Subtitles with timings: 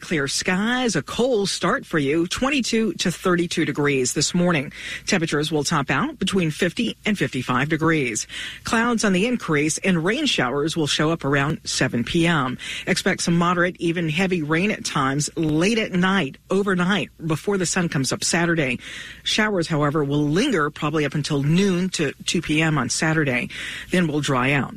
[0.00, 4.72] Clear skies, a cold start for you, 22 to 32 degrees this morning.
[5.06, 8.26] Temperatures will top out between 50 and 55 degrees.
[8.64, 12.58] Clouds on the increase and rain showers will show up around 7 p.m.
[12.88, 17.88] Expect some moderate, even heavy rain at times late at night, overnight, before the sun
[17.88, 18.80] comes up Saturday.
[19.22, 22.78] Showers, however, will linger probably up until noon to 2 p.m.
[22.78, 23.48] on Saturday,
[23.92, 24.74] then will dry out.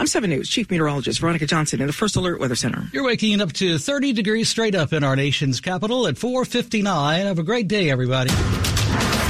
[0.00, 2.88] I'm 7 News Chief Meteorologist Veronica Johnson in the First Alert Weather Center.
[2.92, 7.26] You're waking up to 30 degrees straight up in our nation's capital at 4:59.
[7.26, 8.30] Have a great day, everybody.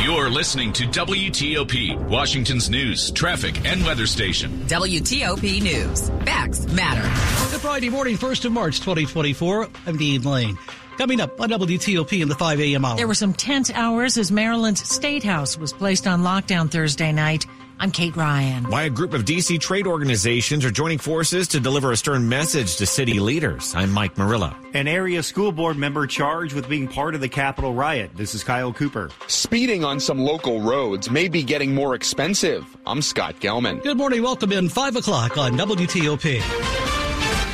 [0.03, 4.63] You're listening to WTOP, Washington's news, traffic, and weather station.
[4.67, 6.11] WTOP News.
[6.27, 7.03] Facts matter.
[7.51, 9.69] Good Friday morning, 1st of March, 2024.
[9.87, 10.59] I'm Dean Lane.
[10.99, 12.85] Coming up on WTOP in the 5 a.m.
[12.85, 12.97] hour.
[12.97, 17.47] There were some tense hours as Maryland's State House was placed on lockdown Thursday night.
[17.81, 18.69] I'm Kate Ryan.
[18.71, 22.77] Why a group of DC trade organizations are joining forces to deliver a stern message
[22.77, 23.75] to city leaders.
[23.75, 24.57] I'm Mike Murillo.
[24.75, 28.11] An area school board member charged with being part of the Capitol riot.
[28.15, 29.11] This is Kyle Cooper.
[29.29, 32.65] Speeding on some local roads may be getting more expensive.
[32.85, 33.83] I'm Scott Gelman.
[33.83, 34.23] Good morning.
[34.23, 36.43] Welcome in 5 o'clock on WTOP.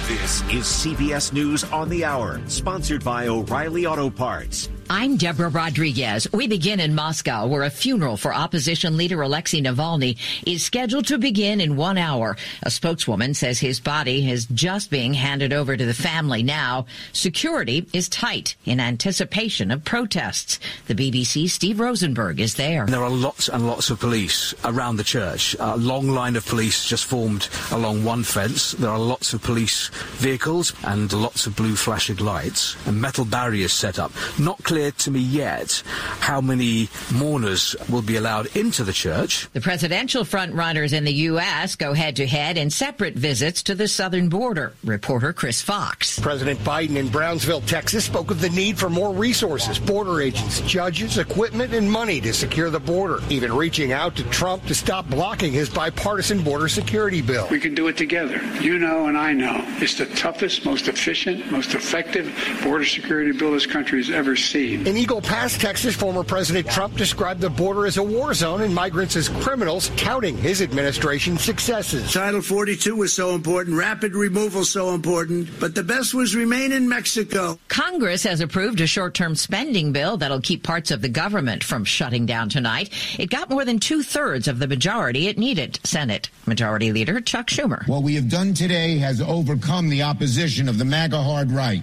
[0.09, 4.69] This is CBS News on the Hour, sponsored by O'Reilly Auto Parts.
[4.91, 6.31] I'm Deborah Rodriguez.
[6.31, 11.17] We begin in Moscow, where a funeral for opposition leader Alexei Navalny is scheduled to
[11.17, 12.37] begin in one hour.
[12.63, 16.85] A spokeswoman says his body is just being handed over to the family now.
[17.13, 20.61] Security is tight in anticipation of protests.
[20.87, 22.85] The BBC's Steve Rosenberg is there.
[22.85, 25.57] There are lots and lots of police around the church.
[25.61, 28.73] A long line of police just formed along one fence.
[28.73, 29.89] There are lots of police
[30.19, 34.13] vehicles and lots of blue flashing lights and metal barriers set up.
[34.39, 35.85] Not clear clear to me yet
[36.19, 39.49] how many mourners will be allowed into the church.
[39.53, 41.77] The presidential frontrunners in the U.S.
[41.77, 44.73] go head to head in separate visits to the southern border.
[44.83, 46.19] Reporter Chris Fox.
[46.19, 51.19] President Biden in Brownsville, Texas, spoke of the need for more resources, border agents, judges,
[51.19, 55.53] equipment, and money to secure the border, even reaching out to Trump to stop blocking
[55.53, 57.47] his bipartisan border security bill.
[57.49, 58.43] We can do it together.
[58.61, 59.65] You know, and I know.
[59.79, 62.35] It's the toughest, most efficient, most effective
[62.65, 64.64] border security bill this country has ever seen.
[64.65, 68.75] In Eagle Pass, Texas, former President Trump described the border as a war zone and
[68.75, 72.11] migrants as criminals, touting his administration's successes.
[72.11, 76.89] Title 42 was so important, rapid removal so important, but the best was remain in
[76.89, 77.59] Mexico.
[77.69, 82.25] Congress has approved a short-term spending bill that'll keep parts of the government from shutting
[82.25, 82.91] down tonight.
[83.19, 85.79] It got more than two-thirds of the majority it needed.
[85.85, 87.87] Senate Majority Leader Chuck Schumer.
[87.87, 91.83] What we have done today has overcome the opposition of the MAGA hard right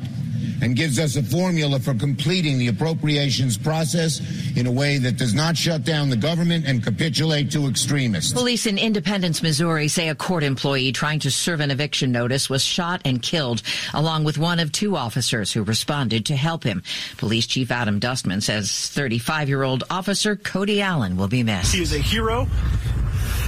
[0.62, 4.22] and gives us a formula for completing the appropriations process
[4.58, 8.34] in a way that does not shut down the government and capitulate to extremists.
[8.34, 12.64] Police in Independence, Missouri say a court employee trying to serve an eviction notice was
[12.64, 13.62] shot and killed,
[13.94, 16.82] along with one of two officers who responded to help him.
[17.18, 21.74] Police Chief Adam Dustman says 35 year old officer Cody Allen will be missed.
[21.74, 22.48] He is a hero,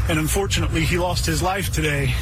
[0.10, 2.14] and unfortunately, he lost his life today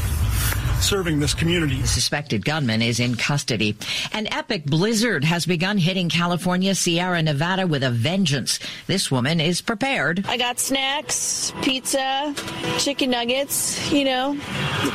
[0.82, 1.80] serving this community.
[1.82, 3.76] The suspected gunman is in custody.
[4.14, 8.60] An epic blizzard has begun hitting California, Sierra Nevada with a vengeance.
[8.88, 10.26] This woman is prepared.
[10.28, 12.34] I got snacks, pizza,
[12.80, 14.36] chicken nuggets, you know,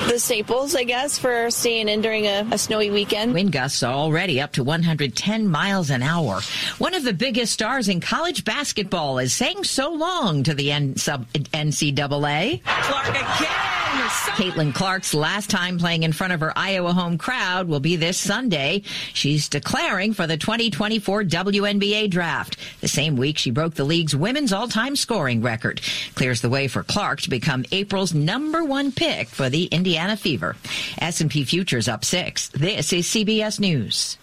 [0.09, 3.33] the staples, I guess, for staying in during a, a snowy weekend.
[3.35, 6.41] Wind gusts are already up to 110 miles an hour.
[6.79, 10.97] One of the biggest stars in college basketball is saying so long to the N-
[10.97, 12.63] sub- NCAA.
[12.65, 13.76] Clark again.
[13.97, 18.19] Caitlin Clark's last time playing in front of her Iowa home crowd will be this
[18.19, 18.83] Sunday.
[19.15, 22.59] She's declaring for the 2024 WNBA draft.
[22.83, 25.81] The same week she broke the league's women's all-time scoring record.
[26.15, 30.57] Clears the way for Clark to become April's number one pick for the Indiana Fever.
[30.99, 32.49] S&P futures up six.
[32.49, 34.19] This is CBS News.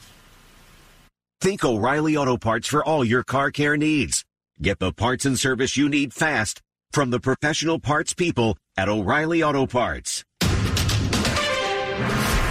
[1.42, 4.24] Think O'Reilly Auto Parts for all your car care needs.
[4.62, 6.62] Get the parts and service you need fast
[6.94, 10.24] from the professional parts people at O'Reilly Auto Parts.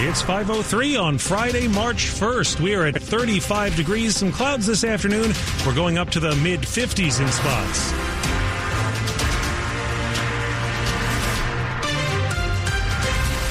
[0.05, 2.59] It's 5.03 on Friday, March 1st.
[2.59, 5.33] We are at 35 degrees, some clouds this afternoon.
[5.65, 7.93] We're going up to the mid 50s in spots.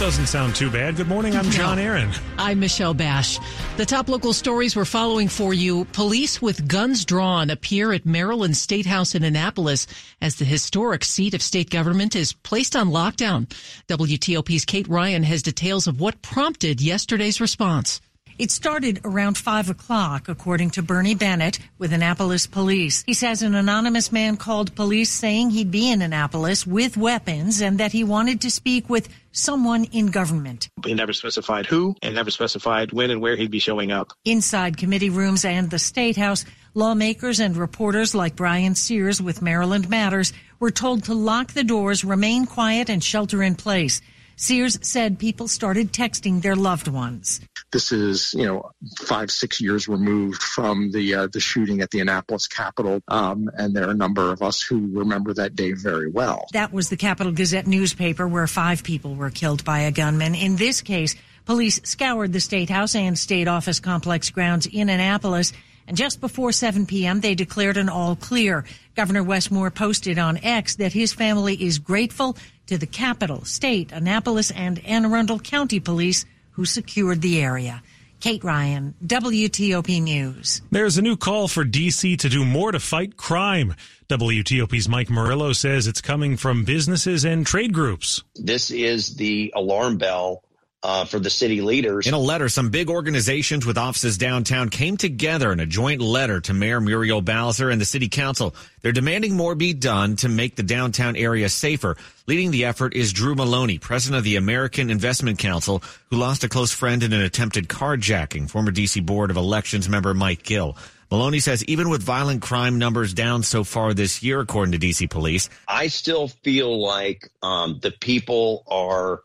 [0.02, 0.96] Doesn't sound too bad.
[0.96, 1.36] Good morning.
[1.36, 1.78] I'm John.
[1.78, 2.10] Aaron.
[2.40, 3.38] I'm Michelle Bash.
[3.78, 5.86] The top local stories we're following for you.
[5.94, 9.86] Police with guns drawn appear at Maryland State House in Annapolis
[10.20, 13.46] as the historic seat of state government is placed on lockdown.
[13.90, 18.02] WTOP's Kate Ryan has details of what prompted yesterday's response.
[18.38, 23.04] It started around 5 o'clock, according to Bernie Bennett with Annapolis Police.
[23.06, 27.80] He says an anonymous man called police saying he'd be in Annapolis with weapons and
[27.80, 30.70] that he wanted to speak with someone in government.
[30.86, 34.14] He never specified who and never specified when and where he'd be showing up.
[34.26, 39.90] Inside committee rooms and the State House, lawmakers and reporters like Brian Sears with Maryland
[39.90, 44.02] Matters were told to lock the doors, remain quiet, and shelter in place.
[44.42, 47.42] Sears said people started texting their loved ones.
[47.72, 52.00] This is, you know, five, six years removed from the uh, the shooting at the
[52.00, 56.10] Annapolis Capital, um, and there are a number of us who remember that day very
[56.10, 56.48] well.
[56.54, 60.34] That was the Capital Gazette newspaper where five people were killed by a gunman.
[60.34, 61.16] In this case,
[61.46, 65.54] police scoured the State House and State Office complex grounds in Annapolis.
[65.92, 68.64] And just before 7 p.m., they declared an all clear.
[68.96, 73.92] Governor Wes Moore posted on X that his family is grateful to the Capitol, State,
[73.92, 77.84] Annapolis, and Anne Arundel County Police who secured the area.
[78.22, 80.62] Kate Ryan, WTOP News.
[80.72, 82.16] There's a new call for D.C.
[82.16, 83.76] to do more to fight crime.
[84.08, 88.24] WTOP's Mike Murillo says it's coming from businesses and trade groups.
[88.36, 90.46] This is the alarm bell
[90.84, 92.08] uh, for the city leaders.
[92.08, 96.42] In a letter, some big organizations with offices downtown came together in a joint letter
[96.42, 98.56] to Mayor Muriel Bowser and the city council.
[98.82, 101.98] They're demanding more be done to make the downtown area safer.
[102.28, 106.50] Leading the effort is Drew Maloney, president of the American Investment Council, who lost a
[106.50, 108.50] close friend in an attempted carjacking.
[108.50, 110.78] Former DC Board of Elections member Mike Gill.
[111.12, 115.10] Maloney says even with violent crime numbers down so far this year, according to DC
[115.10, 119.22] police, I still feel like um, the people are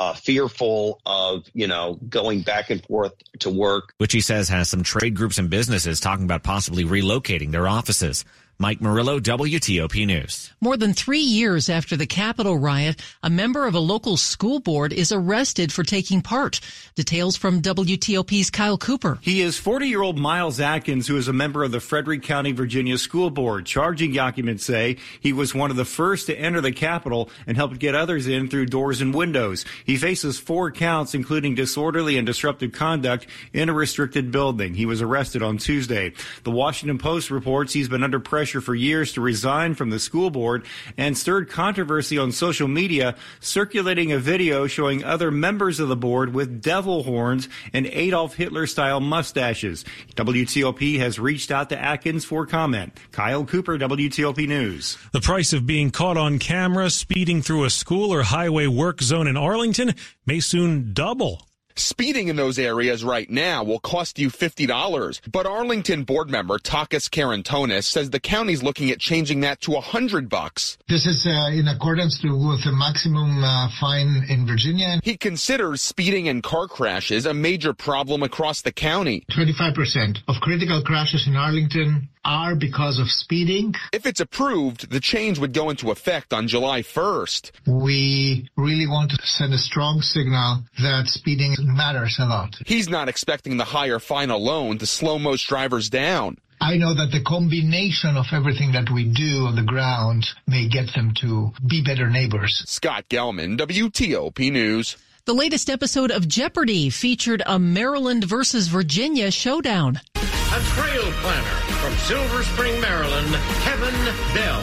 [0.00, 3.92] uh, fearful of, you know, going back and forth to work.
[3.98, 8.24] Which he says has some trade groups and businesses talking about possibly relocating their offices.
[8.60, 10.52] Mike Murillo, WTOP News.
[10.60, 14.92] More than three years after the Capitol riot, a member of a local school board
[14.92, 16.60] is arrested for taking part.
[16.94, 19.18] Details from WTOP's Kyle Cooper.
[19.22, 22.52] He is 40 year old Miles Adkins, who is a member of the Frederick County,
[22.52, 23.64] Virginia School Board.
[23.64, 27.78] Charging documents say he was one of the first to enter the Capitol and helped
[27.78, 29.64] get others in through doors and windows.
[29.86, 34.74] He faces four counts, including disorderly and disruptive conduct in a restricted building.
[34.74, 36.12] He was arrested on Tuesday.
[36.44, 39.98] The Washington Post reports he's been under pressure pressure for years to resign from the
[40.00, 40.66] school board
[40.96, 46.34] and stirred controversy on social media, circulating a video showing other members of the board
[46.34, 49.84] with devil horns and Adolf Hitler style mustaches.
[50.16, 52.92] WTOP has reached out to Adkins for comment.
[53.12, 54.98] Kyle Cooper, WTOP News.
[55.12, 59.28] The price of being caught on camera speeding through a school or highway work zone
[59.28, 59.94] in Arlington
[60.26, 61.46] may soon double.
[61.76, 67.08] Speeding in those areas right now will cost you $50, but Arlington board member Takis
[67.08, 70.78] Karantonis says the county's looking at changing that to 100 bucks.
[70.88, 75.00] This is uh, in accordance to, with the maximum uh, fine in Virginia.
[75.02, 79.24] He considers speeding and car crashes a major problem across the county.
[79.30, 83.74] 25% of critical crashes in Arlington are because of speeding.
[83.92, 87.50] If it's approved, the change would go into effect on July 1st.
[87.66, 92.56] We really want to send a strong signal that speeding matters a lot.
[92.66, 96.38] He's not expecting the higher fine alone to slow most drivers down.
[96.62, 100.92] I know that the combination of everything that we do on the ground may get
[100.94, 102.62] them to be better neighbors.
[102.66, 104.96] Scott Gelman, WTOP News.
[105.24, 110.00] The latest episode of Jeopardy featured a Maryland versus Virginia showdown.
[110.16, 113.94] A trail planner from Silver Spring, Maryland, Kevin
[114.34, 114.60] Bell.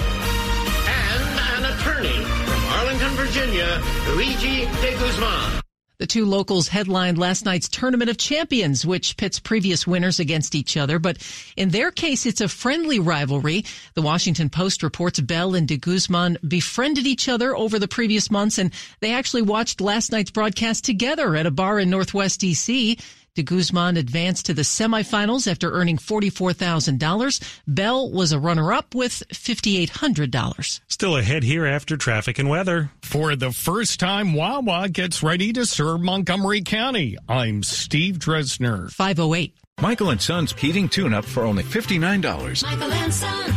[0.88, 5.62] And an attorney from Arlington, Virginia, Luigi de Guzman.
[6.00, 10.78] The two locals headlined last night's Tournament of Champions, which pits previous winners against each
[10.78, 11.00] other.
[11.00, 11.18] But
[11.56, 13.66] in their case, it's a friendly rivalry.
[13.96, 18.60] The Washington Post reports Bell and de Guzman befriended each other over the previous months,
[18.60, 23.00] and they actually watched last night's broadcast together at a bar in Northwest D.C.
[23.38, 27.60] De Guzman advanced to the semifinals after earning $44,000.
[27.68, 30.80] Bell was a runner up with $5,800.
[30.88, 32.90] Still ahead here after traffic and weather.
[33.04, 37.16] For the first time, Wawa gets ready to serve Montgomery County.
[37.30, 38.90] I'm Steve Dresner.
[38.90, 39.54] 508.
[39.82, 42.64] Michael and Son's heating tune up for only $59.
[42.64, 43.54] Michael and Son.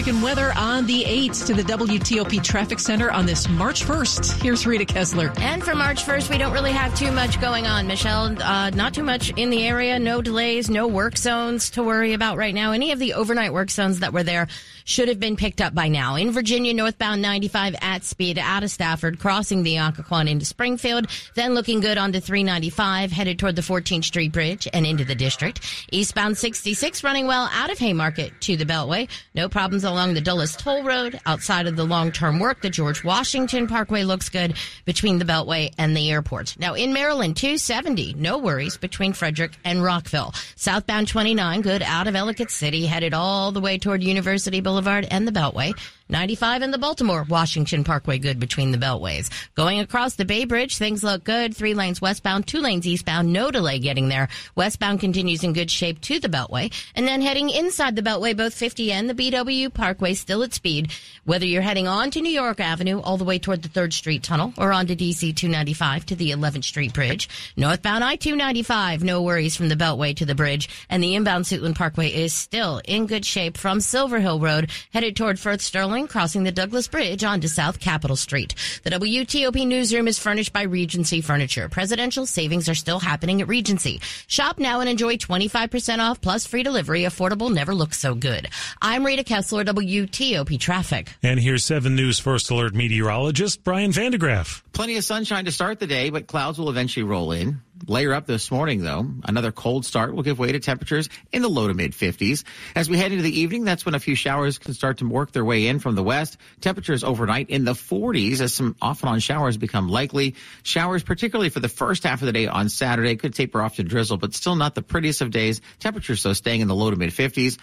[0.00, 4.40] Traffic and weather on the 8s to the WTOP Traffic Center on this March 1st.
[4.40, 5.30] Here's Rita Kessler.
[5.36, 8.42] And for March 1st, we don't really have too much going on, Michelle.
[8.42, 9.98] Uh, not too much in the area.
[9.98, 12.72] No delays, no work zones to worry about right now.
[12.72, 14.48] Any of the overnight work zones that were there
[14.90, 16.16] should have been picked up by now.
[16.16, 21.54] In Virginia, northbound 95 at speed out of Stafford, crossing the Occoquan into Springfield, then
[21.54, 25.60] looking good on onto 395, headed toward the 14th Street Bridge and into the district.
[25.92, 29.08] Eastbound 66 running well out of Haymarket to the Beltway.
[29.32, 31.20] No problems problems along the Dulles Toll Road.
[31.26, 35.96] Outside of the long-term work, the George Washington Parkway looks good between the Beltway and
[35.96, 36.58] the airport.
[36.58, 40.34] Now in Maryland, 270, no worries between Frederick and Rockville.
[40.56, 44.79] Southbound 29, good out of Ellicott City, headed all the way toward University Boulevard
[45.10, 45.74] and the Beltway.
[46.10, 49.30] 95 in the Baltimore Washington Parkway, good between the beltways.
[49.54, 51.56] Going across the Bay Bridge, things look good.
[51.56, 54.28] Three lanes westbound, two lanes eastbound, no delay getting there.
[54.56, 56.72] Westbound continues in good shape to the Beltway.
[56.96, 60.90] And then heading inside the Beltway, both 50 and the BW Parkway still at speed.
[61.24, 64.22] Whether you're heading on to New York Avenue all the way toward the 3rd Street
[64.24, 67.28] Tunnel or onto DC 295 to the 11th Street Bridge.
[67.56, 70.68] Northbound I-295, no worries from the Beltway to the bridge.
[70.88, 75.14] And the inbound Suitland Parkway is still in good shape from Silver Hill Road headed
[75.14, 78.54] toward Firth Sterling crossing the Douglass Bridge onto South Capitol Street.
[78.84, 81.68] The WTOP newsroom is furnished by Regency Furniture.
[81.68, 84.00] Presidential savings are still happening at Regency.
[84.26, 87.02] Shop now and enjoy 25% off plus free delivery.
[87.02, 88.48] Affordable never looks so good.
[88.80, 91.14] I'm Rita Kessler, WTOP Traffic.
[91.22, 94.62] And here's 7 News First Alert meteorologist Brian Van de Graaff.
[94.72, 97.60] Plenty of sunshine to start the day, but clouds will eventually roll in.
[97.86, 99.06] Layer up this morning, though.
[99.24, 102.44] Another cold start will give way to temperatures in the low to mid 50s.
[102.74, 105.32] As we head into the evening, that's when a few showers can start to work
[105.32, 106.36] their way in from the west.
[106.60, 110.34] Temperatures overnight in the 40s as some off and on showers become likely.
[110.62, 113.82] Showers, particularly for the first half of the day on Saturday, could taper off to
[113.82, 115.62] drizzle, but still not the prettiest of days.
[115.78, 117.58] Temperatures, though, staying in the low to mid 50s.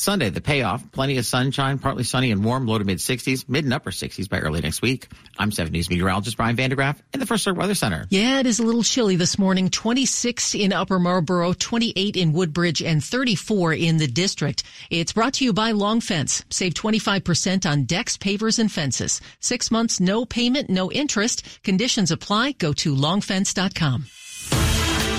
[0.00, 3.64] Sunday, the payoff, plenty of sunshine, partly sunny and warm, low to mid 60s, mid
[3.64, 5.08] and upper 60s by early next week.
[5.38, 8.06] I'm 7 News meteorologist Brian Van de Graaff in the First Alert Weather Center.
[8.08, 9.68] Yeah, it is a little chilly this morning.
[9.68, 14.62] 26 in Upper Marlboro, 28 in Woodbridge, and 34 in the district.
[14.88, 16.44] It's brought to you by Long Fence.
[16.48, 19.20] Save 25% on decks, pavers, and fences.
[19.40, 21.62] Six months, no payment, no interest.
[21.62, 22.52] Conditions apply.
[22.52, 24.06] Go to longfence.com.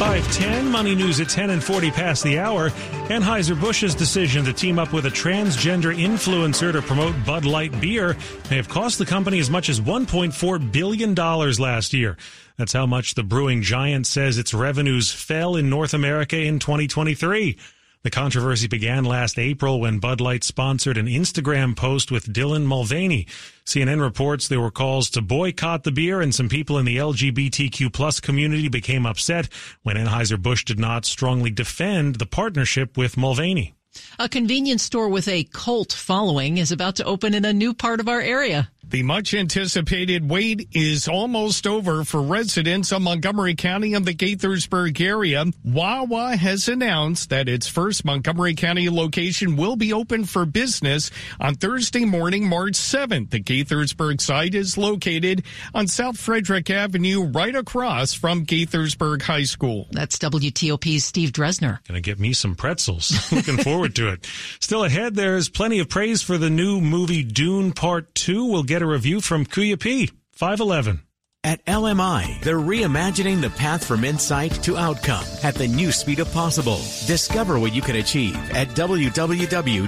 [0.02, 2.72] 510 Money News at 10 and 40 past the hour.
[3.10, 8.18] Anheuser-Busch's decision to team up with a transgender influencer to promote Bud Light beer
[8.50, 12.18] may have cost the company as much as $1.4 billion last year.
[12.58, 17.60] That's how much the brewing giant says its revenues fell in North America in 2023.
[18.04, 23.28] The controversy began last April when Bud Light sponsored an Instagram post with Dylan Mulvaney.
[23.64, 27.94] CNN reports there were calls to boycott the beer and some people in the LGBTQ
[27.94, 29.50] plus community became upset
[29.84, 33.76] when Anheuser-Busch did not strongly defend the partnership with Mulvaney.
[34.18, 38.00] A convenience store with a cult following is about to open in a new part
[38.00, 38.72] of our area.
[38.92, 45.00] The much anticipated wait is almost over for residents of Montgomery County and the Gaithersburg
[45.00, 45.46] area.
[45.64, 51.56] Wawa has announced that its first Montgomery County location will be open for business on
[51.56, 53.30] Thursday morning, March 7th.
[53.30, 59.88] The Gaithersburg site is located on South Frederick Avenue, right across from Gaithersburg High School.
[59.92, 61.80] That's WTOP's Steve Dresner.
[61.88, 63.32] Gonna get me some pretzels.
[63.32, 64.28] Looking forward to it.
[64.60, 68.44] Still ahead, there's plenty of praise for the new movie Dune Part 2.
[68.48, 70.10] We'll get a review from Kuya P.
[70.34, 71.02] 511.
[71.44, 76.32] At LMI, they're reimagining the path from insight to outcome at the new speed of
[76.32, 76.78] possible.
[77.08, 79.88] Discover what you can achieve at www.lmi.org.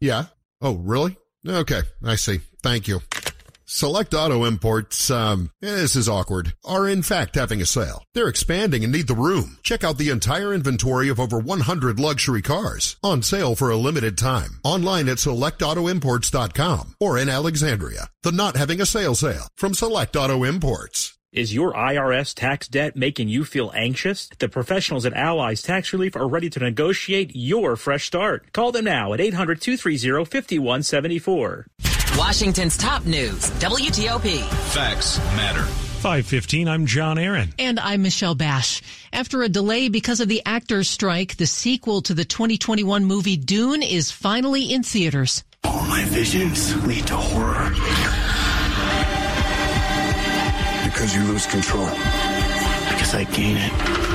[0.00, 0.26] Yeah?
[0.60, 1.16] Oh, really?
[1.46, 2.42] Okay, I see.
[2.62, 3.00] Thank you.
[3.68, 8.04] Select Auto Imports, um, eh, this is awkward, are in fact having a sale.
[8.14, 9.58] They're expanding and need the room.
[9.64, 14.16] Check out the entire inventory of over 100 luxury cars on sale for a limited
[14.16, 14.60] time.
[14.62, 18.08] Online at selectautoimports.com or in Alexandria.
[18.22, 21.18] The not having a sale sale from Select Auto Imports.
[21.32, 24.28] Is your IRS tax debt making you feel anxious?
[24.38, 28.52] The professionals at Allies Tax Relief are ready to negotiate your fresh start.
[28.52, 31.66] Call them now at 800 230 5174.
[32.16, 34.42] Washington's top news, WTOP.
[34.72, 35.62] Facts matter.
[36.00, 37.52] 515, I'm John Aaron.
[37.58, 38.80] And I'm Michelle Bash.
[39.12, 43.82] After a delay because of the actors' strike, the sequel to the 2021 movie Dune
[43.82, 45.44] is finally in theaters.
[45.64, 47.68] All my visions lead to horror.
[50.84, 51.84] Because you lose control.
[51.84, 54.05] Because I gain it.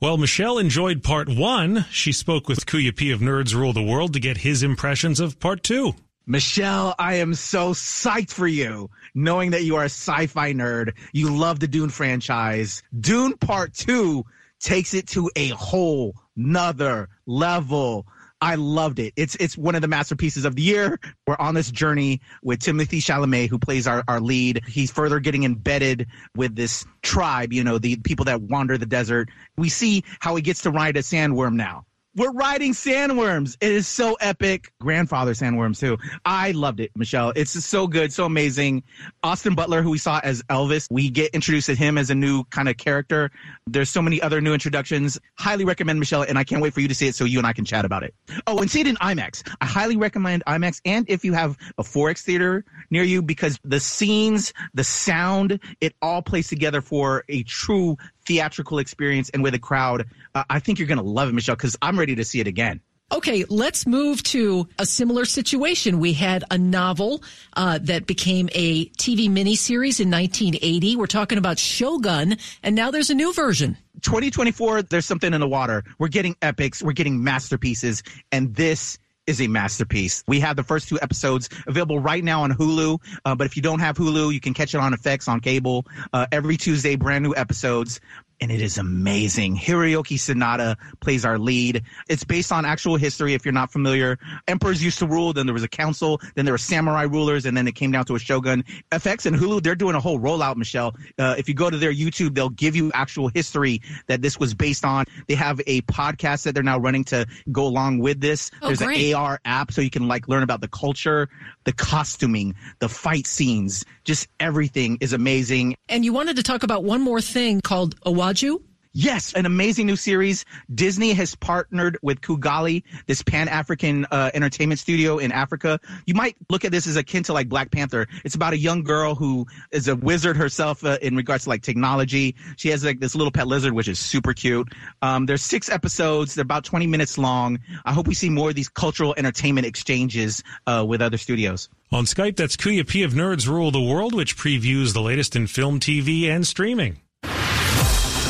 [0.00, 1.84] Well, Michelle enjoyed part one.
[1.90, 5.40] She spoke with Kuya P of Nerds Rule the World to get his impressions of
[5.40, 5.94] part two.
[6.24, 10.92] Michelle, I am so psyched for you, knowing that you are a sci-fi nerd.
[11.12, 12.80] You love the Dune franchise.
[13.00, 14.24] Dune Part 2
[14.60, 18.06] takes it to a whole nother level.
[18.40, 19.12] I loved it.
[19.16, 21.00] It's it's one of the masterpieces of the year.
[21.26, 24.62] We're on this journey with Timothée Chalamet, who plays our, our lead.
[24.66, 29.28] He's further getting embedded with this tribe, you know, the people that wander the desert.
[29.56, 31.84] We see how he gets to ride a sandworm now.
[32.18, 33.56] We're riding sandworms.
[33.60, 34.72] It is so epic.
[34.80, 35.98] Grandfather sandworms too.
[36.24, 37.32] I loved it, Michelle.
[37.36, 38.82] It's so good, so amazing.
[39.22, 42.42] Austin Butler, who we saw as Elvis, we get introduced to him as a new
[42.50, 43.30] kind of character.
[43.68, 45.16] There's so many other new introductions.
[45.38, 47.46] Highly recommend Michelle, and I can't wait for you to see it so you and
[47.46, 48.12] I can chat about it.
[48.48, 49.48] Oh, and see it in IMAX.
[49.60, 53.78] I highly recommend IMAX, and if you have a 4X theater near you, because the
[53.78, 57.96] scenes, the sound, it all plays together for a true
[58.28, 60.06] theatrical experience and with a crowd.
[60.34, 62.46] Uh, I think you're going to love it, Michelle, because I'm ready to see it
[62.46, 62.80] again.
[63.10, 65.98] Okay, let's move to a similar situation.
[65.98, 67.22] We had a novel
[67.54, 70.96] uh, that became a TV miniseries in 1980.
[70.96, 73.78] We're talking about Shogun, and now there's a new version.
[74.02, 75.84] 2024, there's something in the water.
[75.98, 80.24] We're getting epics, we're getting masterpieces, and this is a masterpiece.
[80.26, 83.00] We have the first two episodes available right now on Hulu.
[83.24, 85.86] Uh, but if you don't have Hulu, you can catch it on FX on cable.
[86.12, 88.00] Uh, every Tuesday, brand new episodes
[88.40, 89.56] and it is amazing.
[89.56, 91.82] Hiroyuki Sanada plays our lead.
[92.08, 93.34] It's based on actual history.
[93.34, 95.32] If you're not familiar, emperors used to rule.
[95.32, 96.20] Then there was a council.
[96.34, 98.64] Then there were samurai rulers, and then it came down to a shogun.
[98.92, 100.56] FX and Hulu, they're doing a whole rollout.
[100.56, 104.38] Michelle, uh, if you go to their YouTube, they'll give you actual history that this
[104.38, 105.04] was based on.
[105.26, 108.50] They have a podcast that they're now running to go along with this.
[108.62, 109.10] Oh, There's great.
[109.10, 111.28] an AR app so you can like learn about the culture,
[111.64, 113.84] the costuming, the fight scenes.
[114.04, 115.76] Just everything is amazing.
[115.88, 117.94] And you wanted to talk about one more thing called
[118.28, 118.62] Iwaju?
[118.94, 120.44] Yes, an amazing new series.
[120.74, 125.78] Disney has partnered with Kugali, this Pan African uh, entertainment studio in Africa.
[126.06, 128.06] You might look at this as akin to like Black Panther.
[128.24, 131.62] It's about a young girl who is a wizard herself uh, in regards to like
[131.62, 132.34] technology.
[132.56, 134.72] She has like this little pet lizard, which is super cute.
[135.00, 136.34] Um, there's six episodes.
[136.34, 137.60] They're about 20 minutes long.
[137.84, 141.68] I hope we see more of these cultural entertainment exchanges uh, with other studios.
[141.92, 145.46] On Skype, that's Kuya P of Nerds Rule the World, which previews the latest in
[145.46, 147.00] film, TV, and streaming.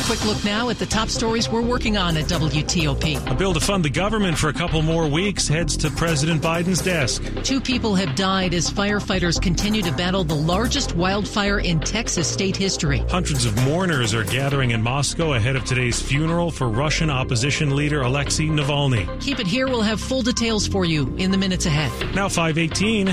[0.09, 3.29] Quick look now at the top stories we're working on at WTOP.
[3.29, 6.81] A bill to fund the government for a couple more weeks heads to President Biden's
[6.81, 7.21] desk.
[7.43, 12.57] Two people have died as firefighters continue to battle the largest wildfire in Texas state
[12.57, 13.05] history.
[13.07, 18.01] Hundreds of mourners are gathering in Moscow ahead of today's funeral for Russian opposition leader
[18.01, 19.21] Alexei Navalny.
[19.21, 19.67] Keep it here.
[19.67, 21.91] We'll have full details for you in the minutes ahead.
[22.15, 23.09] Now 518.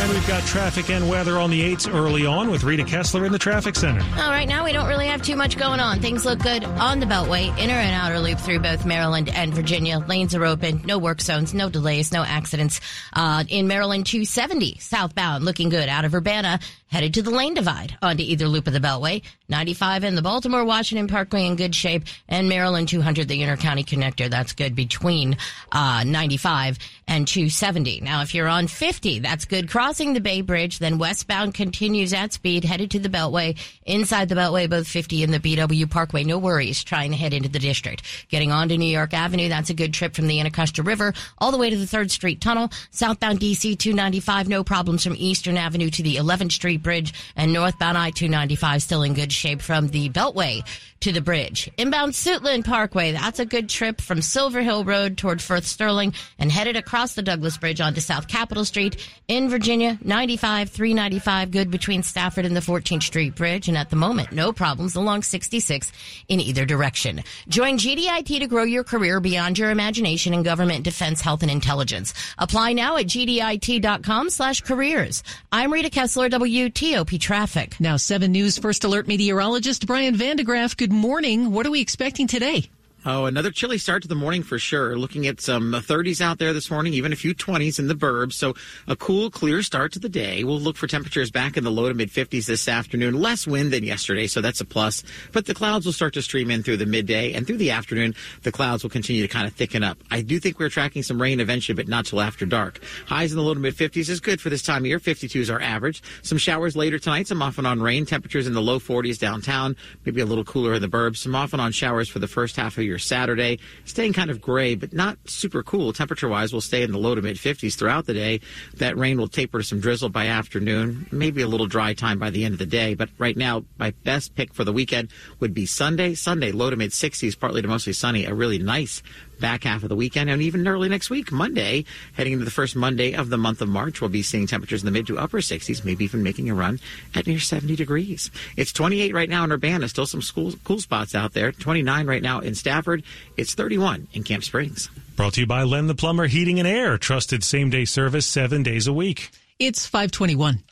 [0.00, 3.32] And we've got traffic and weather on the 8s early on with Rita Kessler in
[3.32, 4.00] the traffic center.
[4.22, 6.00] All right, now we don't really have too much going on.
[6.00, 9.98] Things look good on the Beltway, inner and outer loop through both Maryland and Virginia.
[9.98, 12.80] Lanes are open, no work zones, no delays, no accidents.
[13.12, 15.90] Uh, in Maryland, 270 southbound, looking good.
[15.90, 16.60] Out of Urbana,
[16.90, 19.22] headed to the lane divide onto either loop of the Beltway.
[19.48, 24.30] 95 in the Baltimore Washington Parkway in good shape, and Maryland 200, the intercounty connector.
[24.30, 25.36] That's good between
[25.72, 28.00] uh, 95 and 270.
[28.00, 30.78] Now, if you're on 50, that's good crossing the Bay Bridge.
[30.78, 33.58] Then westbound continues at speed, headed to the Beltway.
[33.84, 36.24] Inside the Beltway, both 50 and the BW Parkway.
[36.24, 38.02] No worries trying to head into the district.
[38.28, 41.50] Getting on to New York Avenue, that's a good trip from the Anacostia River all
[41.50, 42.70] the way to the 3rd Street Tunnel.
[42.90, 47.14] Southbound DC 295, no problems from Eastern Avenue to the 11th Street Bridge.
[47.36, 50.62] And northbound I 295 still in good shape from the Beltway
[51.00, 51.70] to the bridge.
[51.78, 56.52] Inbound Suitland Parkway, that's a good trip from Silver Hill Road toward Firth Sterling and
[56.52, 59.98] headed across the Douglass Bridge onto South Capitol Street in Virginia.
[60.02, 63.68] 95, 395, good between Stafford and the 14th Street Bridge.
[63.68, 65.90] And at the moment, no problems along 66
[66.28, 67.22] in either direction.
[67.48, 72.12] Join GDIT to grow your career beyond your imagination in government, defense, health, and intelligence.
[72.36, 75.22] Apply now at gdit.com slash careers.
[75.50, 76.28] I'm Rita Kessler,
[76.70, 77.78] WTOP Traffic.
[77.80, 80.76] Now, 7 News First Alert meteorologist Brian Van de Graaff.
[80.76, 81.52] Good morning.
[81.52, 82.70] What are we expecting today?
[83.06, 84.94] Oh, another chilly start to the morning for sure.
[84.94, 88.34] Looking at some 30s out there this morning, even a few 20s in the burbs.
[88.34, 88.52] So
[88.86, 90.44] a cool, clear start to the day.
[90.44, 93.14] We'll look for temperatures back in the low to mid 50s this afternoon.
[93.14, 95.02] Less wind than yesterday, so that's a plus.
[95.32, 98.14] But the clouds will start to stream in through the midday and through the afternoon.
[98.42, 99.96] The clouds will continue to kind of thicken up.
[100.10, 102.82] I do think we're tracking some rain eventually, but not till after dark.
[103.06, 105.00] Highs in the low to mid 50s is good for this time of year.
[105.00, 106.02] 52s are average.
[106.20, 107.28] Some showers later tonight.
[107.28, 108.04] Some off and on rain.
[108.04, 109.74] Temperatures in the low 40s downtown.
[110.04, 111.16] Maybe a little cooler in the burbs.
[111.16, 114.40] Some off and on showers for the first half of your Saturday staying kind of
[114.40, 115.92] gray, but not super cool.
[115.92, 118.40] Temperature wise, we'll stay in the low to mid 50s throughout the day.
[118.74, 122.30] That rain will taper to some drizzle by afternoon, maybe a little dry time by
[122.30, 122.94] the end of the day.
[122.94, 126.14] But right now, my best pick for the weekend would be Sunday.
[126.14, 128.24] Sunday, low to mid 60s, partly to mostly sunny.
[128.24, 129.02] A really nice
[129.40, 132.76] back half of the weekend and even early next week, Monday, heading into the first
[132.76, 135.38] Monday of the month of March, we'll be seeing temperatures in the mid to upper
[135.38, 136.78] 60s, maybe even making a run
[137.14, 138.30] at near 70 degrees.
[138.56, 141.52] It's 28 right now in Urbana, still some school, cool spots out there.
[141.52, 143.02] 29 right now in Stafford.
[143.36, 144.90] It's 31 in Camp Springs.
[145.16, 148.62] Brought to you by Len the Plumber Heating and Air, trusted same day service seven
[148.62, 149.30] days a week.
[149.58, 150.62] It's 521.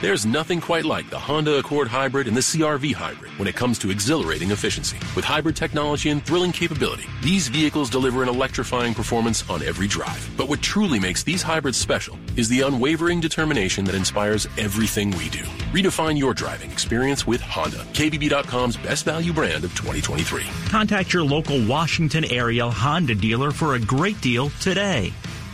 [0.00, 3.78] There's nothing quite like the Honda Accord Hybrid and the CRV Hybrid when it comes
[3.80, 4.96] to exhilarating efficiency.
[5.14, 10.26] With hybrid technology and thrilling capability, these vehicles deliver an electrifying performance on every drive.
[10.38, 15.28] But what truly makes these hybrids special is the unwavering determination that inspires everything we
[15.28, 15.42] do.
[15.70, 20.44] Redefine your driving experience with Honda, KBB.com's best value brand of 2023.
[20.70, 25.12] Contact your local Washington area Honda dealer for a great deal today.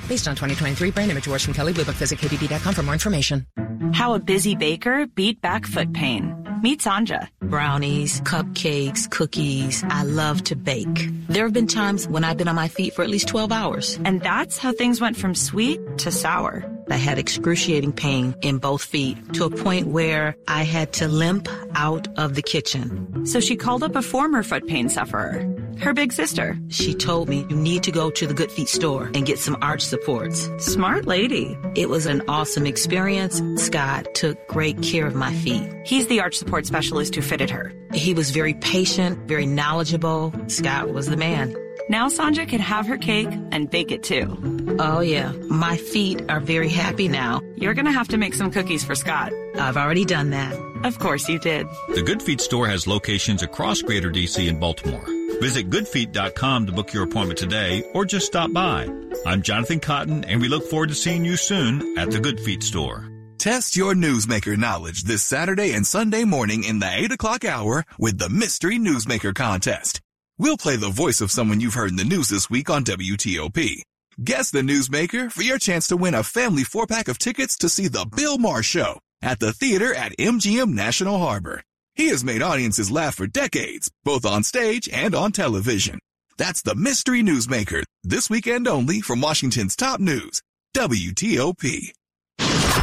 [0.08, 3.46] Based on 2023 brand image awards from Kelley Blue Book, visit KBB.com for more information.
[3.92, 6.34] How a busy baker beat back foot pain.
[6.62, 7.28] Meet Sanja.
[7.42, 9.84] Brownies, cupcakes, cookies.
[9.88, 11.10] I love to bake.
[11.28, 13.98] There have been times when I've been on my feet for at least 12 hours.
[14.04, 16.64] And that's how things went from sweet to sour.
[16.90, 21.48] I had excruciating pain in both feet to a point where I had to limp
[21.74, 23.26] out of the kitchen.
[23.26, 25.44] So she called up a former foot pain sufferer,
[25.80, 26.58] her big sister.
[26.68, 29.56] She told me you need to go to the Good Feet store and get some
[29.62, 30.48] arch supports.
[30.58, 31.56] Smart lady.
[31.74, 33.42] It was an awesome experience.
[33.62, 35.70] Scott took great care of my feet.
[35.84, 37.72] He's the arch support specialist who fitted her.
[37.92, 40.32] He was very patient, very knowledgeable.
[40.48, 41.54] Scott was the man.
[41.88, 44.76] Now Sanja can have her cake and bake it too.
[44.80, 47.40] Oh yeah, my feet are very happy now.
[47.54, 49.32] You're gonna have to make some cookies for Scott.
[49.54, 50.54] I've already done that.
[50.84, 51.66] Of course you did.
[51.94, 55.06] The Good Feet store has locations across Greater DC and Baltimore.
[55.40, 58.88] Visit goodfeet.com to book your appointment today or just stop by.
[59.26, 62.62] I'm Jonathan Cotton and we look forward to seeing you soon at the Good Feet
[62.62, 63.10] store.
[63.38, 68.18] Test your newsmaker knowledge this Saturday and Sunday morning in the 8 o'clock hour with
[68.18, 70.00] the Mystery Newsmaker Contest.
[70.38, 73.82] We'll play the voice of someone you've heard in the news this week on WTOP.
[74.22, 77.68] Guess the newsmaker for your chance to win a family four pack of tickets to
[77.68, 81.62] see the Bill Maher Show at the theater at MGM National Harbor.
[81.96, 85.98] He has made audiences laugh for decades, both on stage and on television.
[86.36, 90.42] That's the Mystery Newsmaker, this weekend only from Washington's top news,
[90.76, 91.92] WTOP.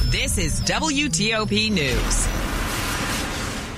[0.09, 2.27] This is WTOP News.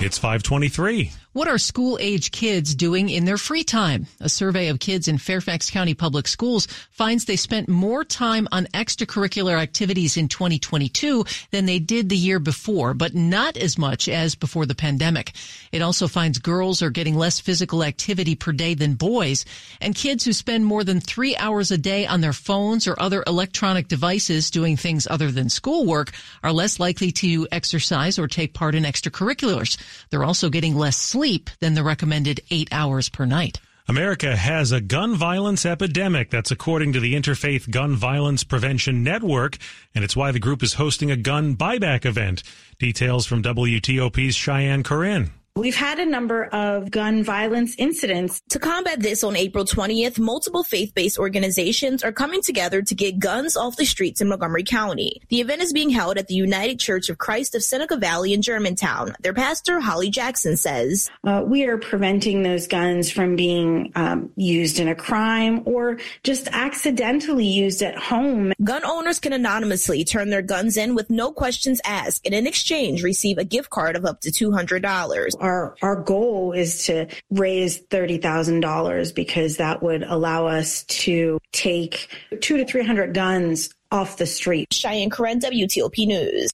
[0.02, 1.12] It's 523.
[1.36, 4.06] What are school age kids doing in their free time?
[4.20, 8.64] A survey of kids in Fairfax County Public Schools finds they spent more time on
[8.72, 14.34] extracurricular activities in 2022 than they did the year before, but not as much as
[14.34, 15.34] before the pandemic.
[15.72, 19.44] It also finds girls are getting less physical activity per day than boys,
[19.78, 23.22] and kids who spend more than three hours a day on their phones or other
[23.26, 28.74] electronic devices doing things other than schoolwork are less likely to exercise or take part
[28.74, 29.76] in extracurriculars.
[30.08, 33.58] They're also getting less sleep sleep than the recommended eight hours per night.
[33.88, 36.30] America has a gun violence epidemic.
[36.30, 39.56] That's according to the Interfaith Gun Violence Prevention Network,
[39.92, 42.44] and it's why the group is hosting a gun buyback event.
[42.78, 45.32] Details from WTOP's Cheyenne Corin.
[45.56, 48.42] We've had a number of gun violence incidents.
[48.50, 53.56] To combat this on April 20th, multiple faith-based organizations are coming together to get guns
[53.56, 55.22] off the streets in Montgomery County.
[55.30, 58.42] The event is being held at the United Church of Christ of Seneca Valley in
[58.42, 59.14] Germantown.
[59.22, 64.78] Their pastor, Holly Jackson, says, uh, We are preventing those guns from being um, used
[64.78, 68.52] in a crime or just accidentally used at home.
[68.62, 73.02] Gun owners can anonymously turn their guns in with no questions asked and in exchange
[73.02, 78.18] receive a gift card of up to $200 our our goal is to raise thirty
[78.18, 82.08] thousand dollars because that would allow us to take
[82.40, 84.68] two to three hundred guns off the street.
[84.72, 86.50] Cheyenne Corin, WTOP News.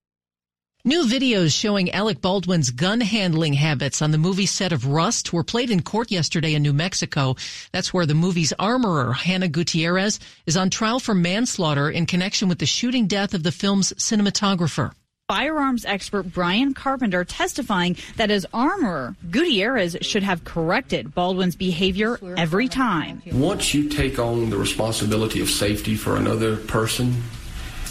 [0.84, 5.44] New videos showing Alec Baldwin's gun handling habits on the movie set of Rust were
[5.44, 7.36] played in court yesterday in New Mexico.
[7.70, 12.58] That's where the movie's armorer, Hannah Gutierrez, is on trial for manslaughter in connection with
[12.58, 14.92] the shooting death of the film's cinematographer
[15.32, 22.68] firearms expert Brian Carpenter testifying that as armorer, Gutierrez should have corrected Baldwin's behavior every
[22.68, 23.22] time.
[23.32, 27.14] Once you take on the responsibility of safety for another person,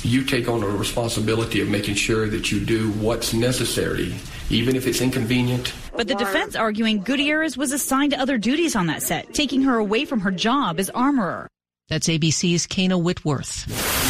[0.03, 4.13] you take on the responsibility of making sure that you do what's necessary,
[4.51, 5.73] even if it's inconvenient.
[5.97, 9.77] But the defense arguing Gutierrez was assigned to other duties on that set, taking her
[9.77, 11.47] away from her job as armorer.
[11.89, 14.00] That's ABC's Kayna Whitworth.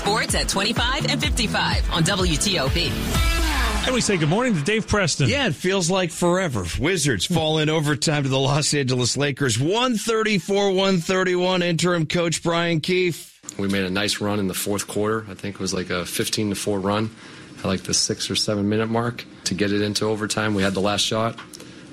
[0.00, 2.90] Sports at 25 and 55 on WTOP.
[3.84, 5.28] And we say good morning to Dave Preston.
[5.28, 6.64] Yeah, it feels like forever.
[6.78, 9.58] Wizards fall in overtime to the Los Angeles Lakers.
[9.58, 11.62] 134 131.
[11.62, 13.40] Interim coach Brian Keefe.
[13.58, 15.26] We made a nice run in the fourth quarter.
[15.28, 17.10] I think it was like a 15 to 4 run
[17.58, 20.54] at like the six or seven minute mark to get it into overtime.
[20.54, 21.38] We had the last shot.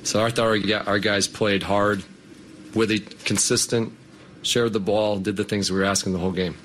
[0.03, 2.05] So I thought our guys played hard,
[2.73, 3.91] really consistent,
[4.43, 6.55] shared the ball, did the things we were asking the whole game.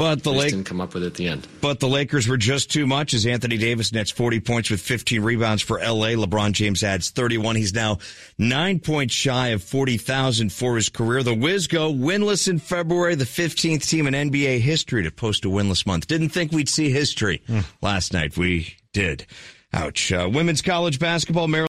[0.00, 1.46] But the Lakers didn't come up with it at the end.
[1.60, 5.20] But the Lakers were just too much as Anthony Davis nets 40 points with 15
[5.20, 6.16] rebounds for LA.
[6.16, 7.56] LeBron James adds 31.
[7.56, 7.98] He's now
[8.38, 11.22] nine points shy of 40,000 for his career.
[11.22, 15.48] The Wiz go winless in February, the 15th team in NBA history to post a
[15.48, 16.06] winless month.
[16.06, 17.66] Didn't think we'd see history mm.
[17.82, 18.38] last night.
[18.38, 19.26] We did.
[19.72, 20.10] Ouch.
[20.10, 21.58] Uh, women's college basketball, Maryland.